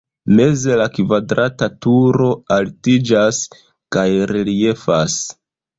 Meze 0.37 0.77
la 0.79 0.87
kvadrata 0.95 1.69
turo 1.87 2.31
altiĝas 2.59 3.45
kaj 3.99 4.11
reliefas. 4.35 5.25